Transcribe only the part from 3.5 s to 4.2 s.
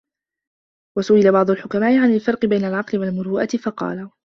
فَقَالَ